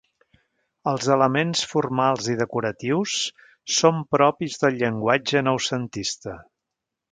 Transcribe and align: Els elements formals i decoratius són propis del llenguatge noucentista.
Els 0.91 1.09
elements 1.15 1.61
formals 1.73 2.29
i 2.35 2.37
decoratius 2.39 3.13
són 3.81 4.01
propis 4.17 4.57
del 4.65 4.83
llenguatge 4.83 5.47
noucentista. 5.51 6.37